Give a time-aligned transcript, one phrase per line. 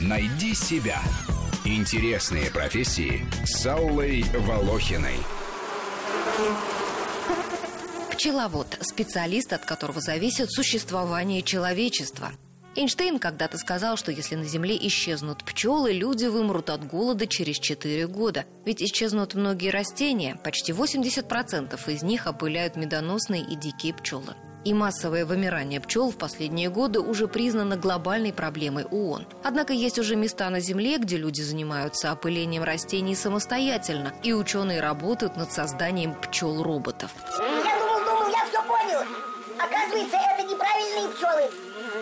[0.00, 1.00] Найди себя.
[1.64, 5.18] Интересные профессии с Аллой Волохиной.
[8.10, 12.32] Пчеловод– специалист, от которого зависит существование человечества.
[12.76, 18.06] Эйнштейн когда-то сказал, что если на Земле исчезнут пчелы, люди вымрут от голода через 4
[18.06, 18.44] года.
[18.64, 24.34] Ведь исчезнут многие растения, почти 80% из них опыляют медоносные и дикие пчелы.
[24.64, 29.26] И массовое вымирание пчел в последние годы уже признано глобальной проблемой ООН.
[29.42, 35.36] Однако есть уже места на Земле, где люди занимаются опылением растений самостоятельно, и ученые работают
[35.36, 37.10] над созданием пчел-роботов.
[37.38, 39.00] Я думал, думал, я все понял.
[39.58, 41.50] Оказывается, это неправильные пчелы.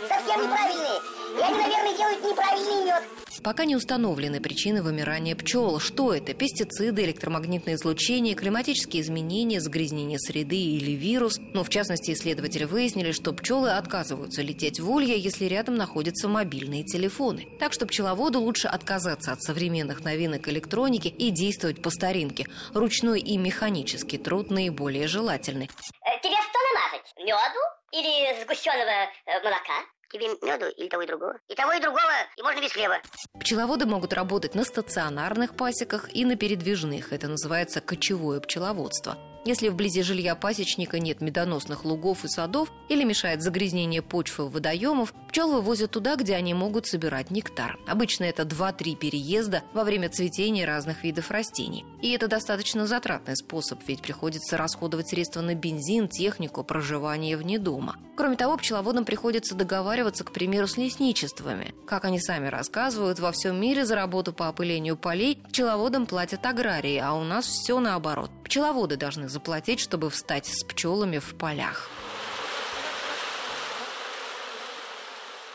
[0.09, 1.01] Совсем неправильные.
[1.39, 3.28] И они, наверное, делают неправильный мед.
[3.43, 5.79] Пока не установлены причины вымирания пчел.
[5.79, 6.35] Что это?
[6.35, 11.39] Пестициды, электромагнитное излучение, климатические изменения, загрязнение среды или вирус.
[11.39, 16.85] Но, в частности, исследователи выяснили, что пчелы отказываются лететь в улья, если рядом находятся мобильные
[16.85, 17.47] телефоны.
[17.59, 22.47] Так что пчеловоду лучше отказаться от современных новинок электроники и действовать по старинке.
[22.75, 25.71] Ручной и механический труд наиболее желательный.
[26.05, 27.13] Э, Тебе что намазать?
[27.19, 27.61] Меду?
[27.93, 29.85] Или сгущенного э, молока?
[30.11, 31.39] Тебе меду или того и другого?
[31.49, 32.97] И того и другого, и можно без хлеба.
[33.41, 37.13] Пчеловоды могут работать на стационарных пасеках и на передвижных.
[37.13, 39.19] Это называется кочевое пчеловодство.
[39.45, 45.53] Если вблизи жилья пасечника нет медоносных лугов и садов или мешает загрязнение почвы водоемов, пчел
[45.53, 47.79] вывозят туда, где они могут собирать нектар.
[47.87, 51.85] Обычно это 2-3 переезда во время цветения разных видов растений.
[52.03, 57.95] И это достаточно затратный способ, ведь приходится расходовать средства на бензин, технику, проживание вне дома.
[58.17, 61.73] Кроме того, пчеловодам приходится договариваться, к примеру, с лесничествами.
[61.87, 66.97] Как они сами рассказывают, во всем мире за работу по опылению полей пчеловодам платят аграрии,
[66.97, 68.33] а у нас все наоборот.
[68.43, 71.89] Пчеловоды должны заплатить, чтобы встать с пчелами в полях.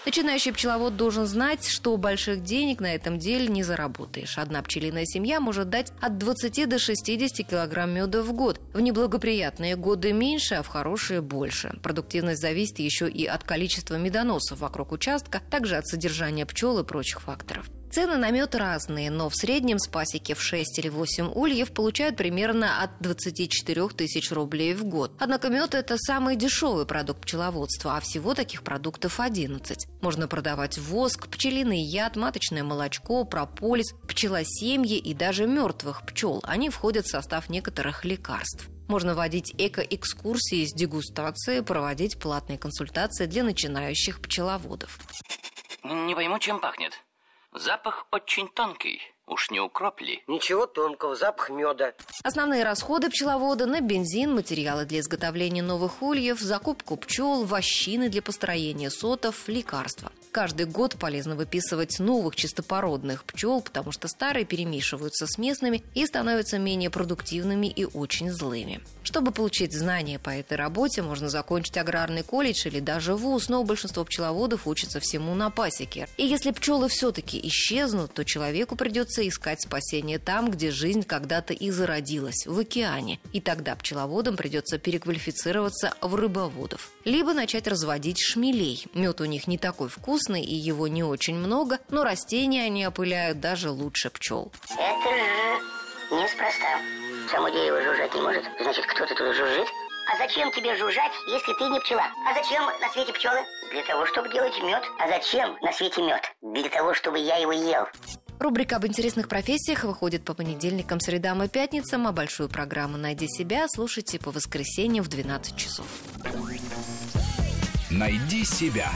[0.05, 4.37] Начинающий пчеловод должен знать, что больших денег на этом деле не заработаешь.
[4.37, 8.59] Одна пчелиная семья может дать от 20 до 60 килограмм меда в год.
[8.73, 11.79] В неблагоприятные годы меньше, а в хорошие больше.
[11.81, 17.21] Продуктивность зависит еще и от количества медоносов вокруг участка, также от содержания пчел и прочих
[17.21, 17.69] факторов.
[17.93, 22.17] Цены на мед разные, но в среднем с пасеки в 6 или 8 ульев получают
[22.17, 25.11] примерно от 24 тысяч рублей в год.
[25.19, 29.85] Однако мед– это самый дешевый продукт пчеловодства, а всего таких продуктов 11.
[30.01, 36.41] Можно продавать воск, пчелиный яд, маточное молочко, прополис, пчелосемьи и даже мертвых пчел.
[36.47, 38.69] Они входят в состав некоторых лекарств.
[38.87, 44.97] Можно водить эко-экскурсии с дегустацией, проводить платные консультации для начинающих пчеловодов.
[45.83, 46.93] Не пойму, чем пахнет.
[47.55, 49.12] Запах очень тонкий.
[49.25, 50.21] Уж не укроп ли?
[50.27, 51.93] Ничего тонкого, запах меда.
[52.23, 58.89] Основные расходы пчеловода на бензин, материалы для изготовления новых ульев, закупку пчел, вощины для построения
[58.89, 60.11] сотов, лекарства.
[60.33, 66.57] Каждый год полезно выписывать новых чистопородных пчел, потому что старые перемешиваются с местными и становятся
[66.57, 68.81] менее продуктивными и очень злыми.
[69.03, 74.03] Чтобы получить знания по этой работе, можно закончить аграрный колледж или даже вуз, но большинство
[74.03, 76.07] пчеловодов учатся всему на пасеке.
[76.17, 81.69] И если пчелы все-таки исчезнут, то человеку придется искать спасение там, где жизнь когда-то и
[81.69, 83.19] зародилась, в океане.
[83.31, 86.91] И тогда пчеловодам придется переквалифицироваться в рыбоводов.
[87.05, 88.85] Либо начать разводить шмелей.
[88.93, 93.39] Мед у них не такой вкусный и его не очень много, но растения они опыляют
[93.39, 94.51] даже лучше пчел.
[94.71, 96.79] Это неспроста.
[97.31, 99.67] Само дерево жужжать не может, значит, кто-то тут жужжит.
[100.11, 102.03] А зачем тебе жужжать, если ты не пчела?
[102.27, 103.39] А зачем на свете пчелы?
[103.71, 104.83] Для того, чтобы делать мед.
[104.99, 106.21] А зачем на свете мед?
[106.41, 107.87] Для того, чтобы я его ел.
[108.39, 113.67] Рубрика об интересных профессиях выходит по понедельникам, средам и пятницам, а большую программу «Найди себя»
[113.67, 115.85] слушайте по воскресеньям в 12 часов.
[117.89, 118.91] Найди себя.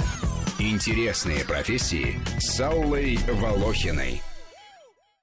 [0.60, 4.22] Интересные профессии с Аллой Волохиной.